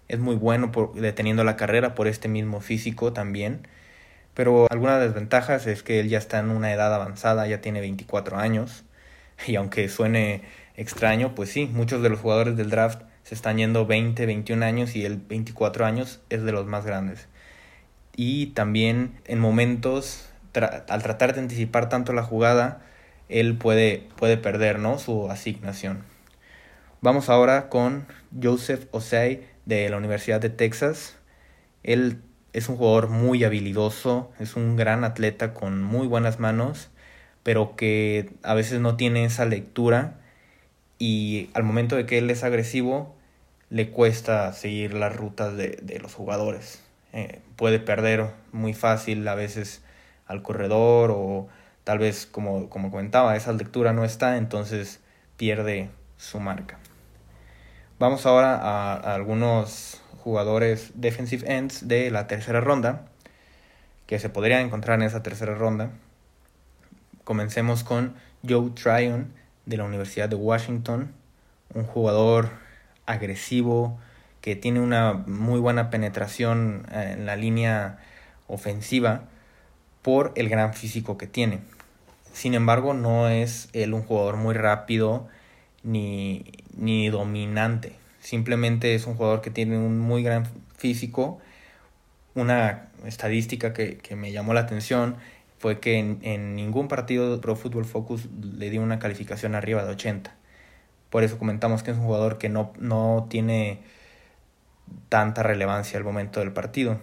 Es 0.08 0.20
muy 0.20 0.36
bueno 0.36 0.72
deteniendo 0.96 1.44
la 1.44 1.56
carrera 1.56 1.94
por 1.96 2.08
este 2.08 2.28
mismo 2.28 2.60
físico 2.60 3.14
también. 3.14 3.68
Pero 4.34 4.68
alguna 4.72 5.00
desventajas 5.00 5.68
es 5.68 5.84
que 5.84 6.00
él 6.00 6.10
ya 6.10 6.18
está 6.18 6.40
en 6.40 6.50
una 6.50 6.74
edad 6.74 6.94
avanzada, 6.94 7.48
ya 7.48 7.62
tiene 7.62 7.80
24 7.80 8.38
años. 8.38 8.84
Y 9.48 9.56
aunque 9.56 9.88
suene 9.88 10.42
extraño, 10.76 11.36
pues 11.36 11.52
sí, 11.52 11.68
muchos 11.72 12.02
de 12.02 12.10
los 12.10 12.20
jugadores 12.20 12.58
del 12.58 12.72
draft 12.72 13.04
se 13.22 13.36
están 13.36 13.58
yendo 13.58 13.86
20, 13.86 14.26
21 14.26 14.66
años 14.66 14.96
y 14.96 15.06
el 15.06 15.18
24 15.18 15.86
años 15.86 16.22
es 16.32 16.42
de 16.44 16.52
los 16.52 16.66
más 16.66 16.86
grandes. 16.86 17.28
Y 18.16 18.48
también 18.48 19.20
en 19.26 19.40
momentos, 19.40 20.28
al 20.90 21.04
tratar 21.04 21.36
de 21.36 21.42
anticipar 21.42 21.90
tanto 21.90 22.14
la 22.14 22.24
jugada, 22.24 22.82
él 23.30 23.58
puede, 23.58 24.08
puede 24.18 24.38
perder 24.38 24.80
¿no? 24.80 24.98
su 24.98 25.30
asignación. 25.30 26.17
Vamos 27.08 27.30
ahora 27.30 27.70
con 27.70 28.06
Joseph 28.44 28.90
Osei 28.92 29.48
de 29.66 29.90
la 29.90 29.96
Universidad 29.96 30.42
de 30.42 30.50
Texas. 30.50 31.16
Él 31.82 32.22
es 32.52 32.68
un 32.68 32.76
jugador 32.76 33.08
muy 33.08 33.46
habilidoso, 33.46 34.30
es 34.42 34.58
un 34.58 34.76
gran 34.76 35.06
atleta 35.06 35.54
con 35.54 35.82
muy 35.82 36.06
buenas 36.06 36.42
manos, 36.42 36.90
pero 37.44 37.78
que 37.78 38.34
a 38.44 38.56
veces 38.56 38.82
no 38.82 38.98
tiene 38.98 39.24
esa 39.24 39.46
lectura 39.46 40.20
y 41.00 41.50
al 41.54 41.64
momento 41.64 41.96
de 41.96 42.06
que 42.06 42.18
él 42.18 42.30
es 42.30 42.44
agresivo 42.44 43.16
le 43.70 43.90
cuesta 43.90 44.52
seguir 44.52 44.94
las 44.94 45.16
rutas 45.16 45.56
de, 45.56 46.00
los 46.02 46.14
jugadores. 46.14 46.84
Eh, 47.14 47.40
puede 47.56 47.80
perder 47.80 48.32
muy 48.52 48.74
fácil 48.74 49.26
a 49.30 49.36
veces 49.36 49.82
al 50.26 50.42
corredor 50.42 51.12
o 51.16 51.48
tal 51.86 52.00
vez 52.00 52.26
como, 52.26 52.68
como 52.70 52.92
comentaba, 52.92 53.38
esa 53.38 53.54
lectura 53.54 53.94
no 53.94 54.04
está, 54.04 54.36
entonces 54.36 55.00
pierde 55.38 55.90
su 56.18 56.42
marca. 56.42 56.80
Vamos 58.00 58.28
ahora 58.28 58.56
a, 58.58 59.16
algunos 59.16 60.00
jugadores 60.20 60.92
defensive 60.94 61.52
ends 61.52 61.88
de 61.88 62.12
la 62.12 62.28
tercera 62.28 62.62
ronda 62.62 63.08
que 64.06 64.20
se 64.20 64.30
podrían 64.30 64.62
encontrar 64.62 65.00
en 65.00 65.08
esa 65.08 65.24
tercera 65.24 65.56
ronda. 65.56 65.90
Comencemos 67.24 67.84
con 67.84 68.14
Joe 68.48 68.70
Tryon 68.70 69.34
de 69.66 69.78
la 69.78 69.86
Universidad 69.86 70.30
de 70.30 70.36
Washington, 70.36 71.12
un 71.74 71.86
jugador 71.86 72.52
agresivo, 73.08 73.98
que 74.42 74.56
tiene 74.56 74.80
una 74.80 75.14
muy 75.14 75.60
buena 75.60 75.90
penetración 75.90 76.86
en 76.92 77.26
la 77.26 77.36
línea 77.36 77.98
ofensiva 78.46 79.24
por 80.04 80.34
el 80.36 80.50
gran 80.50 80.76
físico 80.76 81.18
que 81.18 81.26
tiene. 81.26 81.62
Sin 82.32 82.54
embargo, 82.54 82.94
no 82.94 83.28
es 83.28 83.70
él 83.74 83.96
un 83.96 84.04
jugador 84.04 84.36
muy 84.36 84.54
rápido 84.54 85.28
ni, 85.82 86.46
ni 86.78 87.10
dominante. 87.10 87.96
Simplemente 88.20 88.96
es 88.96 89.08
un 89.08 89.16
jugador 89.16 89.42
que 89.42 89.52
tiene 89.52 89.78
un 89.78 90.00
muy 90.00 90.24
gran 90.24 90.46
físico. 90.76 91.40
Una 92.36 92.90
estadística 93.06 93.74
que, 93.74 93.98
que 93.98 94.16
me 94.16 94.32
llamó 94.32 94.54
la 94.54 94.62
atención 94.62 95.18
fue 95.60 95.80
que 95.80 95.98
en, 95.98 96.56
ningún 96.56 96.88
partido 96.88 97.32
de 97.32 97.42
Pro 97.42 97.56
Football 97.56 97.86
Focus 97.86 98.28
le 98.58 98.70
dio 98.70 98.82
una 98.82 99.00
calificación 99.00 99.56
arriba 99.56 99.84
de 99.84 99.92
80. 99.92 100.36
Por 101.10 101.24
eso 101.24 101.38
comentamos 101.38 101.84
que 101.84 101.92
es 101.92 101.98
un 101.98 102.04
jugador 102.04 102.38
que 102.38 102.50
no, 102.50 102.74
no 102.80 103.28
tiene 103.30 103.80
tanta 105.10 105.44
relevancia 105.44 105.98
al 105.98 106.04
momento 106.04 106.40
del 106.40 106.52
partido. 106.52 107.00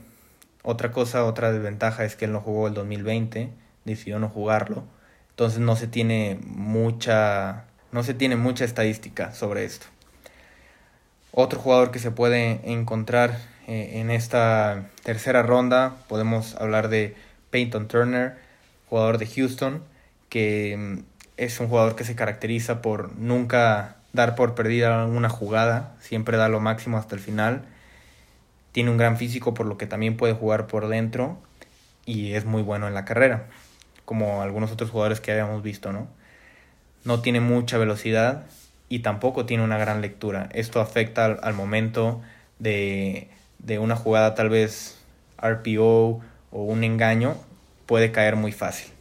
Otra 0.62 0.92
cosa, 0.92 1.24
otra 1.24 1.52
desventaja 1.52 2.04
es 2.04 2.16
que 2.16 2.26
él 2.26 2.32
no 2.32 2.40
jugó 2.40 2.68
el 2.68 2.74
2020, 2.74 3.50
decidió 3.84 4.18
no 4.18 4.28
jugarlo. 4.28 4.84
Entonces 5.30 5.58
no 5.58 5.74
se 5.74 5.88
tiene 5.88 6.38
mucha 6.44 7.64
no 7.94 8.02
se 8.02 8.12
tiene 8.12 8.34
mucha 8.34 8.64
estadística 8.64 9.32
sobre 9.34 9.64
esto. 9.64 9.86
Otro 11.30 11.60
jugador 11.60 11.92
que 11.92 12.00
se 12.00 12.10
puede 12.10 12.60
encontrar 12.64 13.38
eh, 13.68 14.00
en 14.00 14.10
esta 14.10 14.86
tercera 15.04 15.44
ronda, 15.44 15.94
podemos 16.08 16.56
hablar 16.56 16.88
de 16.88 17.14
Peyton 17.50 17.86
Turner, 17.86 18.36
jugador 18.88 19.18
de 19.18 19.28
Houston, 19.28 19.84
que 20.28 20.76
mm, 20.76 20.98
es 21.36 21.60
un 21.60 21.68
jugador 21.68 21.94
que 21.94 22.02
se 22.02 22.16
caracteriza 22.16 22.82
por 22.82 23.14
nunca 23.16 23.94
dar 24.12 24.34
por 24.34 24.56
perdida 24.56 25.06
una 25.06 25.28
jugada, 25.28 25.94
siempre 26.00 26.36
da 26.36 26.48
lo 26.48 26.58
máximo 26.58 26.98
hasta 26.98 27.14
el 27.14 27.20
final. 27.20 27.62
Tiene 28.72 28.90
un 28.90 28.96
gran 28.96 29.16
físico 29.18 29.54
por 29.54 29.66
lo 29.66 29.78
que 29.78 29.86
también 29.86 30.16
puede 30.16 30.34
jugar 30.34 30.66
por 30.66 30.88
dentro 30.88 31.38
y 32.06 32.32
es 32.32 32.44
muy 32.44 32.62
bueno 32.62 32.88
en 32.88 32.94
la 32.94 33.04
carrera, 33.04 33.46
como 34.04 34.42
algunos 34.42 34.72
otros 34.72 34.90
jugadores 34.90 35.20
que 35.20 35.30
habíamos 35.30 35.62
visto, 35.62 35.92
¿no? 35.92 36.08
No 37.04 37.20
tiene 37.20 37.40
mucha 37.40 37.78
velocidad 37.78 38.46
y 38.88 39.00
tampoco 39.00 39.46
tiene 39.46 39.64
una 39.64 39.78
gran 39.78 40.00
lectura. 40.00 40.48
Esto 40.52 40.80
afecta 40.80 41.26
al, 41.26 41.54
momento 41.54 42.22
de, 42.58 43.28
de 43.58 43.78
una 43.78 43.96
jugada 43.96 44.34
tal 44.34 44.48
vez 44.48 44.98
RPO 45.38 46.20
o 46.50 46.62
un 46.62 46.84
engaño, 46.84 47.36
puede 47.86 48.12
caer 48.12 48.36
muy 48.36 48.52
fácil. 48.52 48.92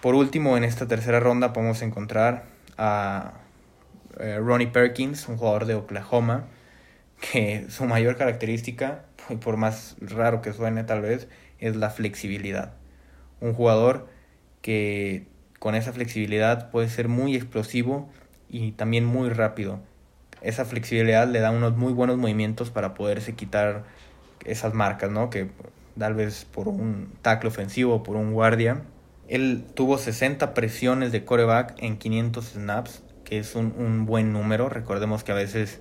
Por 0.00 0.14
último, 0.14 0.56
en 0.56 0.64
esta 0.64 0.86
tercera 0.86 1.20
ronda 1.20 1.52
podemos 1.52 1.80
encontrar 1.80 2.44
a 2.76 3.34
eh, 4.20 4.38
Ronnie 4.38 4.66
Perkins, 4.66 5.28
un 5.28 5.36
jugador 5.38 5.64
de 5.64 5.74
Oklahoma, 5.74 6.44
que 7.20 7.66
su 7.70 7.84
mayor 7.86 8.16
característica, 8.16 9.04
por 9.40 9.56
más 9.56 9.96
raro 10.00 10.42
que 10.42 10.52
suene 10.52 10.84
tal 10.84 11.00
vez, 11.00 11.28
es 11.58 11.76
la 11.76 11.90
flexibilidad. 11.90 12.74
Un 13.40 13.54
jugador 13.54 14.08
que 14.60 15.26
con 15.64 15.74
esa 15.74 15.94
flexibilidad 15.94 16.70
puede 16.70 16.90
ser 16.90 17.08
muy 17.08 17.34
explosivo 17.34 18.06
y 18.50 18.72
también 18.72 19.06
muy 19.06 19.30
rápido. 19.30 19.80
Esa 20.42 20.66
flexibilidad 20.66 21.26
le 21.26 21.40
da 21.40 21.52
unos 21.52 21.74
muy 21.74 21.94
buenos 21.94 22.18
movimientos 22.18 22.68
para 22.68 22.92
poderse 22.92 23.34
quitar 23.34 23.84
esas 24.44 24.74
marcas, 24.74 25.10
¿no? 25.10 25.30
Que 25.30 25.48
tal 25.98 26.12
vez 26.12 26.44
por 26.44 26.68
un 26.68 27.14
tackle 27.22 27.48
ofensivo, 27.48 28.02
por 28.02 28.16
un 28.16 28.34
guardia, 28.34 28.82
él 29.26 29.64
tuvo 29.72 29.96
60 29.96 30.52
presiones 30.52 31.12
de 31.12 31.24
coreback 31.24 31.76
en 31.78 31.96
500 31.96 32.44
snaps, 32.44 33.02
que 33.24 33.38
es 33.38 33.54
un, 33.54 34.04
buen 34.04 34.34
número. 34.34 34.68
Recordemos 34.68 35.24
que 35.24 35.32
a 35.32 35.34
veces 35.34 35.80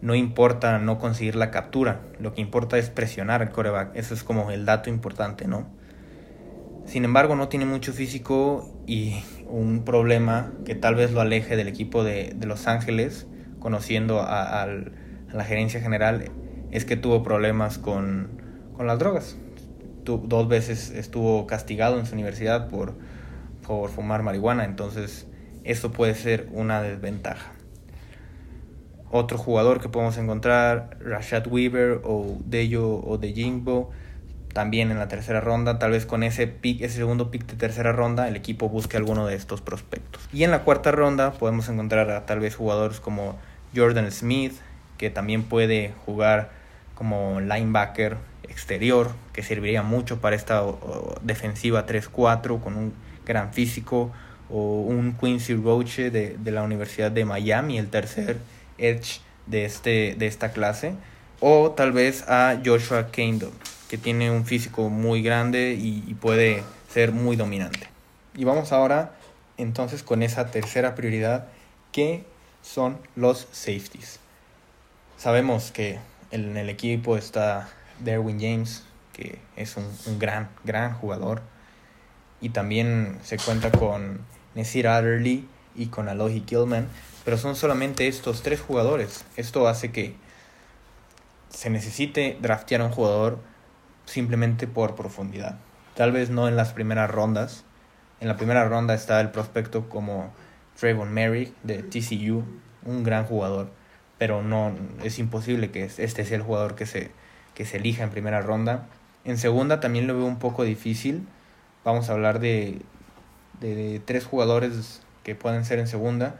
no 0.00 0.14
importa 0.14 0.78
no 0.78 1.00
conseguir 1.00 1.34
la 1.34 1.50
captura, 1.50 2.00
lo 2.20 2.32
que 2.32 2.42
importa 2.42 2.78
es 2.78 2.90
presionar 2.90 3.42
el 3.42 3.50
coreback. 3.50 3.90
Eso 3.96 4.14
es 4.14 4.22
como 4.22 4.52
el 4.52 4.64
dato 4.66 4.88
importante, 4.88 5.48
¿no? 5.48 5.79
Sin 6.90 7.04
embargo, 7.04 7.36
no 7.36 7.46
tiene 7.46 7.66
mucho 7.66 7.92
físico 7.92 8.68
y 8.84 9.22
un 9.46 9.84
problema 9.84 10.50
que 10.64 10.74
tal 10.74 10.96
vez 10.96 11.12
lo 11.12 11.20
aleje 11.20 11.54
del 11.54 11.68
equipo 11.68 12.02
de, 12.02 12.36
Los 12.44 12.66
Ángeles, 12.66 13.28
conociendo 13.60 14.20
a, 14.20 14.66
la 15.32 15.44
gerencia 15.44 15.80
general, 15.80 16.32
es 16.72 16.84
que 16.84 16.96
tuvo 16.96 17.22
problemas 17.22 17.78
con, 17.78 18.40
las 18.76 18.98
drogas 18.98 19.36
dos 20.04 20.48
veces 20.48 20.90
estuvo 20.90 21.46
castigado 21.46 22.00
en 22.00 22.06
su 22.06 22.14
universidad 22.14 22.66
por, 22.68 22.96
fumar 23.94 24.24
marihuana, 24.24 24.64
entonces 24.64 25.28
eso 25.62 25.92
puede 25.92 26.16
ser 26.16 26.48
una 26.50 26.82
desventaja. 26.82 27.52
Otro 29.12 29.38
jugador 29.38 29.80
que 29.80 29.88
podemos 29.88 30.18
encontrar, 30.18 30.98
Rashad 30.98 31.46
Weaver 31.46 32.00
o 32.02 32.36
Deyo 32.44 32.96
o 32.96 33.16
De 33.16 33.32
Jimbo, 33.32 33.92
también 34.52 34.90
en 34.90 34.98
la 34.98 35.08
tercera 35.08 35.40
ronda, 35.40 35.78
tal 35.78 35.92
vez 35.92 36.06
con 36.06 36.22
ese 36.22 36.46
pick, 36.46 36.82
ese 36.82 36.96
segundo 36.96 37.30
pick 37.30 37.46
de 37.46 37.56
tercera 37.56 37.92
ronda, 37.92 38.28
el 38.28 38.36
equipo 38.36 38.68
busque 38.68 38.96
alguno 38.96 39.26
de 39.26 39.34
estos 39.34 39.60
prospectos. 39.60 40.28
Y 40.32 40.44
en 40.44 40.50
la 40.50 40.62
cuarta 40.62 40.90
ronda 40.90 41.32
podemos 41.32 41.68
encontrar 41.68 42.10
a 42.10 42.26
tal 42.26 42.40
vez 42.40 42.56
jugadores 42.56 43.00
como 43.00 43.38
Jordan 43.74 44.10
Smith, 44.10 44.54
que 44.98 45.10
también 45.10 45.44
puede 45.44 45.92
jugar 46.04 46.50
como 46.94 47.40
linebacker 47.40 48.16
exterior 48.50 49.12
que 49.32 49.42
serviría 49.42 49.82
mucho 49.82 50.20
para 50.20 50.36
esta 50.36 50.62
defensiva 51.22 51.86
3-4 51.86 52.60
con 52.60 52.76
un 52.76 52.92
gran 53.24 53.52
físico 53.52 54.10
o 54.50 54.80
un 54.82 55.16
Quincy 55.18 55.54
Roche 55.54 56.10
de, 56.10 56.36
de, 56.36 56.50
la 56.50 56.62
Universidad 56.62 57.10
de 57.10 57.24
Miami, 57.24 57.78
el 57.78 57.88
tercer 57.88 58.38
edge 58.78 59.20
de, 59.46 59.64
este, 59.64 60.16
de 60.18 60.26
esta 60.26 60.52
clase, 60.52 60.94
o 61.38 61.70
tal 61.70 61.92
vez 61.92 62.24
a 62.28 62.58
Joshua 62.64 63.10
Kendall, 63.12 63.52
que 63.90 63.98
tiene 63.98 64.30
un 64.30 64.46
físico 64.46 64.88
muy 64.88 65.20
grande 65.20 65.76
y, 65.76 66.14
puede 66.14 66.62
ser 66.94 67.10
muy 67.10 67.34
dominante. 67.34 67.88
Y 68.36 68.44
vamos 68.44 68.70
ahora 68.70 69.16
entonces 69.56 70.04
con 70.04 70.22
esa 70.22 70.52
tercera 70.52 70.94
prioridad 70.94 71.48
que 71.90 72.24
son 72.62 72.98
los 73.16 73.48
safeties. 73.50 74.20
Sabemos 75.16 75.72
que 75.72 75.98
en 76.30 76.56
el 76.56 76.68
equipo 76.68 77.16
está 77.16 77.68
Derwin 77.98 78.38
James, 78.38 78.84
que 79.12 79.40
es 79.56 79.76
un, 79.76 80.20
gran, 80.20 80.50
gran 80.62 80.94
jugador. 80.94 81.42
Y 82.40 82.50
también 82.50 83.18
se 83.24 83.38
cuenta 83.38 83.72
con 83.72 84.20
Nasir 84.54 84.86
Adderley 84.86 85.48
y 85.74 85.86
con 85.86 86.08
Alohi 86.08 86.44
Gilman. 86.46 86.86
pero 87.24 87.36
son 87.36 87.56
solamente 87.56 88.06
estos 88.06 88.42
tres 88.42 88.60
jugadores. 88.60 89.24
Esto 89.36 89.66
hace 89.66 89.90
que 89.90 90.14
se 91.48 91.70
necesite 91.70 92.38
draftear 92.40 92.82
a 92.82 92.84
un 92.84 92.92
jugador 92.92 93.49
simplemente 94.10 94.66
por 94.66 94.96
profundidad. 94.96 95.58
Tal 95.94 96.12
vez 96.12 96.30
no 96.30 96.48
en 96.48 96.56
las 96.56 96.72
primeras 96.72 97.10
rondas. 97.10 97.64
En 98.20 98.28
la 98.28 98.36
primera 98.36 98.68
ronda 98.68 98.94
está 98.94 99.20
el 99.20 99.30
prospecto 99.30 99.88
como 99.88 100.32
Trayvon 100.78 101.12
Merrick 101.12 101.54
de 101.62 101.82
TCU, 101.82 102.44
un 102.84 103.04
gran 103.04 103.24
jugador, 103.24 103.70
pero 104.18 104.42
no 104.42 104.74
es 105.02 105.18
imposible 105.18 105.70
que 105.70 105.84
este 105.84 106.24
sea 106.24 106.36
el 106.36 106.42
jugador 106.42 106.74
que 106.74 106.86
se, 106.86 107.10
que 107.54 107.64
se 107.64 107.78
elija 107.78 108.02
en 108.02 108.10
primera 108.10 108.40
ronda. 108.40 108.88
En 109.24 109.38
segunda 109.38 109.80
también 109.80 110.06
lo 110.06 110.16
veo 110.16 110.26
un 110.26 110.38
poco 110.38 110.64
difícil. 110.64 111.26
Vamos 111.84 112.10
a 112.10 112.12
hablar 112.12 112.40
de, 112.40 112.82
de 113.60 114.00
tres 114.04 114.26
jugadores 114.26 115.02
que 115.22 115.34
pueden 115.34 115.64
ser 115.64 115.78
en 115.78 115.86
segunda. 115.86 116.36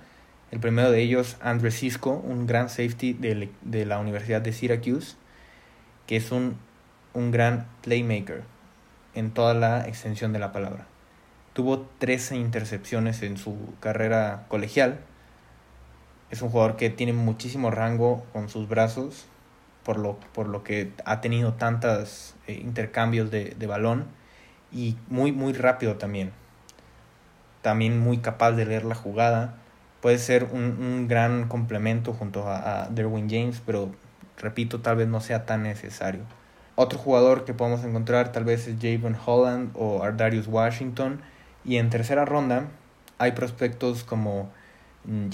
El 0.51 0.59
primero 0.59 0.91
de 0.91 1.01
ellos, 1.01 1.37
Andre 1.41 1.71
Cisco, 1.71 2.11
un 2.11 2.47
gran 2.47 2.69
safety 2.69 3.13
de, 3.13 3.51
de 3.63 3.87
la 3.87 4.01
Universidad 4.01 4.41
de 4.41 4.53
Syracuse, 4.53 5.15
que 6.07 6.17
es 6.17 6.33
un, 6.33 6.57
un 7.15 7.31
gran 7.31 7.67
playmaker 7.83 8.43
en 9.15 9.31
toda 9.33 9.55
la 9.55 9.87
extensión 9.87 10.33
de 10.33 10.39
la 10.39 10.53
palabra. 10.53 10.87
Tuvo 11.53 11.89
13 11.99 12.37
intercepciones 12.37 13.23
en 13.23 13.37
su 13.37 13.57
carrera 13.81 14.47
colegial. 14.49 15.01
Es 16.31 16.43
un 16.43 16.51
jugador 16.51 16.77
que 16.77 16.91
tiene 16.91 17.13
muchísimo 17.13 17.71
rango 17.71 18.25
con 18.33 18.49
sus 18.49 18.69
brazos, 18.69 19.27
por 19.85 19.99
lo, 19.99 20.19
por 20.33 20.49
lo 20.49 20.63
que 20.63 20.93
ha 21.05 21.21
tenido 21.21 21.55
tantos 21.55 22.35
eh, 22.47 22.55
intercambios 22.55 23.31
de, 23.31 23.57
de 23.59 23.67
balón 23.67 24.07
y 24.71 24.97
muy, 25.09 25.33
muy 25.33 25.53
rápido 25.53 25.97
también. 25.97 26.33
También 27.63 27.99
muy 27.99 28.19
capaz 28.19 28.53
de 28.53 28.65
leer 28.65 28.85
la 28.85 28.95
jugada 28.95 29.61
puede 30.01 30.19
ser 30.19 30.45
un, 30.45 30.63
un 30.81 31.09
gran 31.09 31.49
complemento 31.49 32.13
junto 32.13 32.49
a, 32.49 32.85
a, 32.85 32.89
Derwin 32.89 33.29
James, 33.29 33.63
pero 33.65 33.91
repito, 34.39 34.81
tal 34.81 34.97
vez 34.97 35.09
no 35.09 35.21
sea 35.21 35.47
tan 35.47 35.63
necesario. 35.63 36.23
Otro 36.83 36.99
jugador 36.99 37.45
que 37.45 37.53
podemos 37.53 37.85
encontrar 37.85 38.33
tal 38.33 38.45
vez 38.45 38.67
es 38.67 38.77
Javon 38.81 39.15
Holland 39.27 39.73
o 39.75 40.03
Ardarius 40.03 40.47
Washington. 40.47 41.21
Y 41.63 41.77
en 41.77 41.91
tercera 41.91 42.25
ronda 42.25 42.69
hay 43.19 43.33
prospectos 43.33 44.03
como 44.03 44.49
mm, 45.05 45.27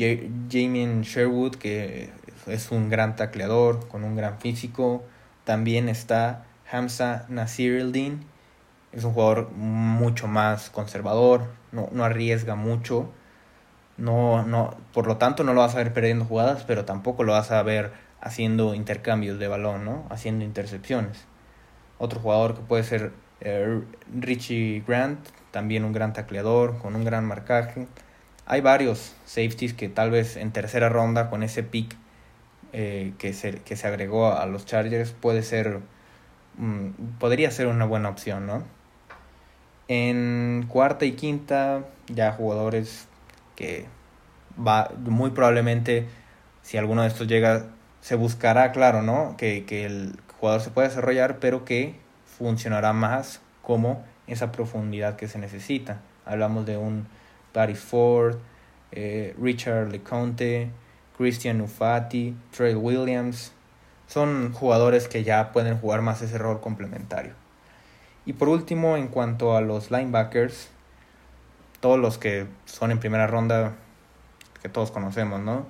Jamie 0.50 1.02
Sherwood, 1.02 1.54
que 1.54 2.10
es 2.48 2.72
un 2.72 2.90
gran 2.90 3.14
tacleador 3.14 3.86
con 3.86 4.02
un 4.02 4.16
gran 4.16 4.40
físico. 4.40 5.04
También 5.44 5.88
está 5.88 6.46
Hamza 6.68 7.26
Nasiruddin, 7.28 8.26
es 8.90 9.04
un 9.04 9.12
jugador 9.12 9.52
mucho 9.52 10.26
más 10.26 10.68
conservador, 10.70 11.44
no, 11.70 11.88
no 11.92 12.02
arriesga 12.02 12.56
mucho 12.56 13.12
no, 13.98 14.42
no, 14.42 14.74
por 14.92 15.06
lo 15.06 15.16
tanto 15.16 15.44
no 15.44 15.54
lo 15.54 15.60
vas 15.60 15.74
a 15.74 15.78
ver 15.78 15.92
perdiendo 15.92 16.24
jugadas, 16.24 16.64
pero 16.66 16.84
tampoco 16.84 17.22
lo 17.24 17.32
vas 17.32 17.50
a 17.50 17.62
ver 17.62 17.92
haciendo 18.20 18.74
intercambios 18.74 19.38
de 19.38 19.48
balón, 19.48 19.84
¿no? 19.84 20.04
Haciendo 20.10 20.44
intercepciones. 20.44 21.24
Otro 21.98 22.20
jugador 22.20 22.54
que 22.54 22.60
puede 22.62 22.82
ser 22.84 23.12
eh, 23.40 23.82
Richie 24.12 24.82
Grant, 24.86 25.18
también 25.50 25.84
un 25.84 25.92
gran 25.92 26.12
tacleador, 26.12 26.78
con 26.78 26.96
un 26.96 27.04
gran 27.04 27.24
marcaje. 27.24 27.86
Hay 28.46 28.60
varios 28.60 29.14
safeties 29.24 29.74
que 29.74 29.88
tal 29.88 30.10
vez 30.10 30.36
en 30.36 30.52
tercera 30.52 30.88
ronda, 30.88 31.30
con 31.30 31.42
ese 31.42 31.62
pick 31.62 31.96
eh, 32.72 33.12
que, 33.18 33.32
se, 33.32 33.60
que 33.62 33.76
se 33.76 33.86
agregó 33.86 34.32
a 34.32 34.46
los 34.46 34.66
Chargers, 34.66 35.12
puede 35.12 35.42
ser, 35.42 35.80
mm, 36.58 36.90
podría 37.18 37.50
ser 37.50 37.66
una 37.66 37.84
buena 37.84 38.08
opción, 38.08 38.46
¿no? 38.46 38.62
En 39.88 40.66
cuarta 40.68 41.04
y 41.04 41.12
quinta, 41.12 41.84
ya 42.08 42.32
jugadores 42.32 43.06
que 43.54 43.86
va 44.58 44.90
muy 44.98 45.30
probablemente 45.30 46.06
si 46.62 46.76
alguno 46.76 47.02
de 47.02 47.08
estos 47.08 47.26
llega 47.28 47.66
se 48.00 48.16
buscará 48.16 48.72
claro 48.72 49.02
no 49.02 49.34
que, 49.36 49.64
que 49.64 49.84
el 49.84 50.16
jugador 50.40 50.60
se 50.60 50.70
puede 50.70 50.88
desarrollar 50.88 51.38
pero 51.38 51.64
que 51.64 51.96
funcionará 52.38 52.92
más 52.92 53.40
como 53.62 54.04
esa 54.26 54.52
profundidad 54.52 55.16
que 55.16 55.28
se 55.28 55.38
necesita. 55.38 56.00
Hablamos 56.24 56.66
de 56.66 56.76
un 56.76 57.06
Barry 57.54 57.74
Ford 57.74 58.36
eh, 58.92 59.34
Richard 59.40 59.90
LeConte 59.90 60.70
Christian 61.16 61.60
Ufati 61.60 62.36
Trey 62.50 62.74
Williams. 62.74 63.52
Son 64.06 64.52
jugadores 64.52 65.08
que 65.08 65.24
ya 65.24 65.52
pueden 65.52 65.78
jugar 65.78 66.02
más 66.02 66.22
ese 66.22 66.38
rol 66.38 66.60
complementario. 66.60 67.32
Y 68.24 68.34
por 68.34 68.48
último 68.48 68.96
en 68.96 69.08
cuanto 69.08 69.56
a 69.56 69.60
los 69.60 69.90
linebackers 69.90 70.68
todos 71.80 71.98
los 71.98 72.18
que 72.18 72.46
son 72.64 72.90
en 72.90 72.98
primera 72.98 73.26
ronda, 73.26 73.74
que 74.62 74.68
todos 74.68 74.90
conocemos, 74.90 75.40
¿no? 75.40 75.66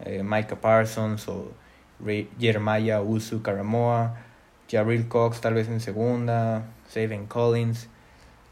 Eh, 0.00 0.22
Micah 0.24 0.56
Parsons 0.56 1.26
o 1.28 1.52
Jeremiah 2.38 3.02
Usu 3.02 3.42
Karamoa, 3.42 4.16
Jarrell 4.70 5.08
Cox 5.08 5.40
tal 5.40 5.54
vez 5.54 5.68
en 5.68 5.80
segunda, 5.80 6.64
Saven 6.88 7.26
Collins. 7.26 7.88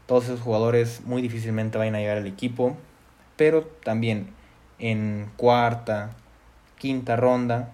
Todos 0.05 0.25
esos 0.25 0.41
jugadores 0.41 1.01
muy 1.05 1.21
difícilmente 1.21 1.77
van 1.77 1.95
a 1.95 1.99
llegar 1.99 2.17
al 2.17 2.27
equipo, 2.27 2.77
pero 3.35 3.63
también 3.83 4.29
en 4.79 5.29
cuarta, 5.37 6.11
quinta 6.77 7.15
ronda 7.15 7.71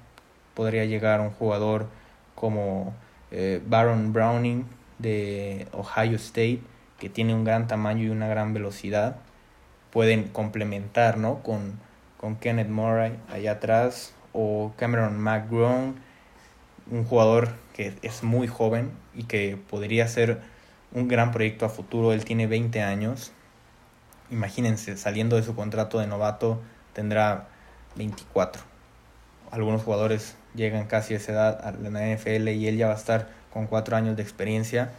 podría 0.53 0.85
llegar 0.85 1.21
un 1.21 1.31
jugador 1.31 1.87
como 2.35 2.93
eh, 3.31 3.61
Baron 3.67 4.13
Browning 4.13 4.65
de 4.99 5.67
Ohio 5.71 6.15
State, 6.15 6.61
que 6.99 7.09
tiene 7.09 7.33
un 7.33 7.43
gran 7.43 7.67
tamaño 7.67 8.03
y 8.03 8.09
una 8.09 8.27
gran 8.27 8.53
velocidad 8.53 9.17
pueden 9.93 10.23
complementar 10.29 11.17
¿no? 11.17 11.43
con, 11.43 11.79
con 12.17 12.35
Kenneth 12.37 12.67
Murray 12.67 13.15
allá 13.29 13.53
atrás 13.53 14.13
o 14.33 14.73
Cameron 14.77 15.19
McGrone, 15.19 15.93
un 16.91 17.05
jugador 17.05 17.49
que 17.73 17.93
es 18.01 18.23
muy 18.23 18.47
joven 18.47 18.91
y 19.15 19.23
que 19.23 19.57
podría 19.69 20.07
ser 20.07 20.41
un 20.91 21.07
gran 21.07 21.31
proyecto 21.31 21.65
a 21.65 21.69
futuro. 21.69 22.13
Él 22.13 22.25
tiene 22.25 22.47
20 22.47 22.81
años. 22.81 23.31
Imagínense, 24.31 24.97
saliendo 24.97 25.35
de 25.35 25.43
su 25.43 25.55
contrato 25.55 25.99
de 25.99 26.07
novato 26.07 26.61
tendrá 26.93 27.47
24. 27.95 28.61
Algunos 29.51 29.83
jugadores 29.83 30.35
llegan 30.55 30.87
casi 30.87 31.13
a 31.13 31.17
esa 31.17 31.31
edad 31.31 31.65
a 31.65 31.71
la 31.71 32.15
NFL 32.15 32.49
y 32.49 32.67
él 32.67 32.77
ya 32.77 32.87
va 32.87 32.93
a 32.93 32.97
estar 32.97 33.29
con 33.51 33.67
4 33.67 33.95
años 33.95 34.17
de 34.17 34.23
experiencia 34.23 34.91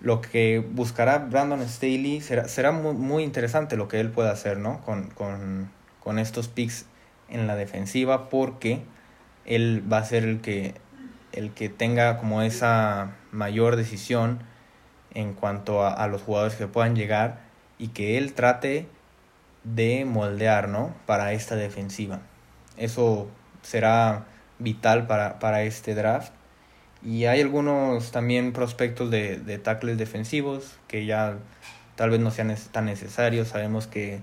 lo 0.00 0.20
que 0.20 0.58
buscará 0.58 1.18
Brandon 1.18 1.66
Staley 1.66 2.20
será, 2.20 2.48
será 2.48 2.72
muy, 2.72 2.94
muy, 2.94 3.22
interesante 3.22 3.76
lo 3.76 3.88
que 3.88 4.00
él 4.00 4.10
pueda 4.10 4.30
hacer 4.30 4.58
¿no? 4.58 4.82
con, 4.82 5.08
con, 5.10 5.70
con, 6.00 6.18
estos 6.18 6.48
picks 6.48 6.86
en 7.28 7.46
la 7.46 7.56
defensiva 7.56 8.28
porque 8.28 8.82
él 9.44 9.82
va 9.90 9.98
a 9.98 10.04
ser 10.04 10.24
el 10.24 10.40
que, 10.40 10.74
el 11.32 11.52
que 11.52 11.68
tenga 11.68 12.18
como 12.18 12.42
esa 12.42 13.16
mayor 13.32 13.76
decisión 13.76 14.40
en 15.14 15.32
cuanto 15.32 15.86
a, 15.86 16.06
los 16.08 16.22
jugadores 16.22 16.56
que 16.56 16.66
puedan 16.66 16.94
llegar 16.94 17.40
y 17.78 17.88
que 17.88 18.18
él 18.18 18.34
trate 18.34 18.86
de 19.64 20.04
moldear 20.04 20.68
¿no? 20.68 20.94
para 21.06 21.32
esta 21.32 21.56
defensiva. 21.56 22.20
Eso 22.76 23.28
será 23.62 24.26
vital 24.58 25.06
para, 25.06 25.38
para 25.38 25.62
este 25.62 25.94
draft 25.94 26.32
y 27.02 27.26
hay 27.26 27.40
algunos 27.40 28.10
también 28.10 28.52
prospectos 28.52 29.10
de, 29.10 29.38
de 29.38 29.58
tackles 29.58 29.96
defensivos 29.96 30.76
que 30.88 31.06
ya 31.06 31.38
tal 31.94 32.10
vez 32.10 32.20
no 32.20 32.30
sean 32.30 32.54
tan 32.72 32.86
necesarios. 32.86 33.48
Sabemos 33.48 33.86
que 33.86 34.20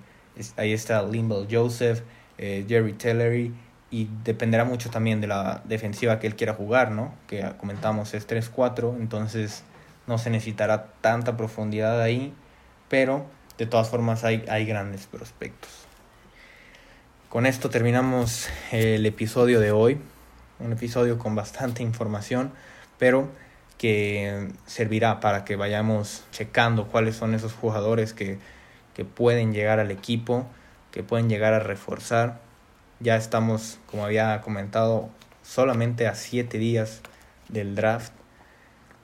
ahí 0.57 0.73
está 0.73 1.03
Limble 1.03 1.47
Joseph, 1.49 2.01
eh, 2.37 2.65
Jerry 2.67 2.93
Tellery 2.93 3.53
y 3.91 4.09
dependerá 4.23 4.65
mucho 4.65 4.89
también 4.89 5.21
de 5.21 5.27
la 5.27 5.61
defensiva 5.65 6.19
que 6.19 6.27
él 6.27 6.35
quiera 6.35 6.53
jugar, 6.53 6.91
¿no? 6.91 7.13
Que 7.27 7.51
comentamos 7.57 8.13
es 8.13 8.27
3-4, 8.27 8.95
entonces 8.97 9.63
no 10.07 10.17
se 10.17 10.29
necesitará 10.29 10.87
tanta 11.01 11.37
profundidad 11.37 12.01
ahí, 12.01 12.33
pero 12.89 13.25
de 13.57 13.65
todas 13.65 13.89
formas 13.89 14.23
hay, 14.23 14.43
hay 14.49 14.65
grandes 14.65 15.05
prospectos. 15.05 15.69
Con 17.29 17.45
esto 17.45 17.69
terminamos 17.69 18.49
el 18.71 19.05
episodio 19.05 19.59
de 19.59 19.71
hoy, 19.71 19.99
un 20.59 20.71
episodio 20.71 21.17
con 21.19 21.35
bastante 21.35 21.83
información 21.83 22.51
pero 23.03 23.27
que 23.77 24.47
servirá 24.65 25.19
para 25.19 25.43
que 25.43 25.57
vayamos 25.57 26.23
checando 26.31 26.87
cuáles 26.87 27.17
son 27.17 27.33
esos 27.33 27.51
jugadores 27.51 28.13
que, 28.13 28.37
que 28.93 29.03
pueden 29.03 29.53
llegar 29.53 29.81
al 29.81 29.91
equipo, 29.91 30.47
que 30.93 31.03
pueden 31.03 31.27
llegar 31.27 31.53
a 31.53 31.59
reforzar. 31.59 32.39
Ya 33.01 33.17
estamos, 33.17 33.79
como 33.87 34.05
había 34.05 34.39
comentado, 34.39 35.09
solamente 35.41 36.07
a 36.07 36.15
siete 36.15 36.57
días 36.57 37.01
del 37.49 37.75
draft. 37.75 38.13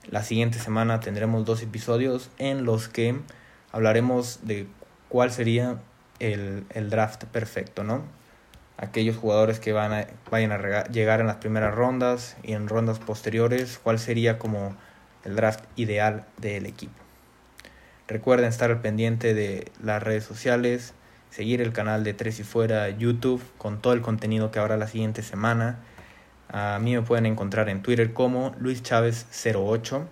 La 0.09 0.23
siguiente 0.23 0.59
semana 0.59 1.01
tendremos 1.01 1.43
dos 1.43 1.61
episodios 1.61 2.29
en 2.37 2.63
los 2.63 2.87
que 2.87 3.19
hablaremos 3.73 4.39
de 4.43 4.67
cuál 5.09 5.31
sería 5.31 5.79
el, 6.19 6.63
el 6.69 6.89
draft 6.89 7.25
perfecto, 7.25 7.83
¿no? 7.83 8.03
aquellos 8.81 9.17
jugadores 9.17 9.59
que 9.59 9.73
van 9.73 9.91
a, 9.91 10.07
vayan 10.31 10.53
a 10.53 10.83
llegar 10.85 11.19
en 11.19 11.27
las 11.27 11.35
primeras 11.37 11.75
rondas 11.75 12.37
y 12.43 12.53
en 12.53 12.69
rondas 12.69 12.99
posteriores, 12.99 13.77
cuál 13.77 13.99
sería 13.99 14.39
como 14.39 14.75
el 15.25 15.35
draft 15.35 15.65
ideal 15.75 16.25
del 16.37 16.65
equipo. 16.65 16.93
Recuerden 18.07 18.47
estar 18.47 18.71
al 18.71 18.79
pendiente 18.79 19.33
de 19.33 19.69
las 19.83 20.01
redes 20.01 20.23
sociales, 20.23 20.93
seguir 21.29 21.61
el 21.61 21.73
canal 21.73 22.03
de 22.03 22.13
Tres 22.13 22.39
y 22.39 22.43
Fuera 22.43 22.89
YouTube 22.89 23.41
con 23.57 23.81
todo 23.81 23.93
el 23.93 24.01
contenido 24.01 24.51
que 24.51 24.59
habrá 24.59 24.77
la 24.77 24.87
siguiente 24.87 25.23
semana. 25.23 25.79
A 26.51 26.79
mí 26.79 26.95
me 26.95 27.01
pueden 27.01 27.25
encontrar 27.25 27.69
en 27.69 27.81
Twitter 27.81 28.13
como 28.13 28.55
Luis 28.59 28.81
Chávez 28.81 29.27
08 29.45 30.07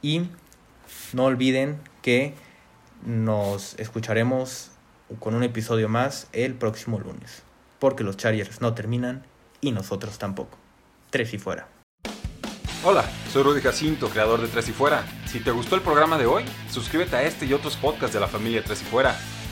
y 0.00 0.28
no 1.12 1.24
olviden 1.24 1.78
que 2.00 2.34
nos 3.04 3.78
escucharemos 3.78 4.70
con 5.18 5.34
un 5.34 5.42
episodio 5.42 5.88
más 5.88 6.28
el 6.32 6.54
próximo 6.54 6.98
lunes, 6.98 7.42
porque 7.78 8.04
los 8.04 8.16
Chargers 8.16 8.60
no 8.60 8.74
terminan 8.74 9.24
y 9.60 9.72
nosotros 9.72 10.18
tampoco. 10.18 10.56
Tres 11.10 11.34
y 11.34 11.38
fuera. 11.38 11.68
Hola, 12.84 13.04
soy 13.30 13.44
Rudy 13.44 13.60
Jacinto, 13.60 14.08
creador 14.08 14.40
de 14.40 14.48
Tres 14.48 14.68
y 14.68 14.72
Fuera. 14.72 15.04
Si 15.26 15.38
te 15.38 15.52
gustó 15.52 15.76
el 15.76 15.82
programa 15.82 16.18
de 16.18 16.26
hoy, 16.26 16.42
suscríbete 16.68 17.14
a 17.14 17.22
este 17.22 17.46
y 17.46 17.52
otros 17.52 17.76
podcasts 17.76 18.12
de 18.12 18.18
la 18.18 18.26
familia 18.26 18.64
Tres 18.64 18.82
y 18.82 18.84
Fuera. 18.86 19.16